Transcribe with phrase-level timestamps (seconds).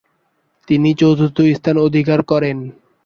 [0.67, 2.57] তিনি চতুর্থ স্থান অধিকার করেন।